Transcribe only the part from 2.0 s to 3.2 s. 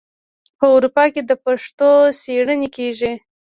څیړنې کیږي.